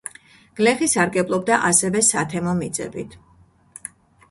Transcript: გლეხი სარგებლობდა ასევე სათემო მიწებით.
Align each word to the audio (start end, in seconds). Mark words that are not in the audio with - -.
გლეხი 0.59 0.87
სარგებლობდა 0.93 1.59
ასევე 1.69 2.03
სათემო 2.09 2.57
მიწებით. 2.63 3.17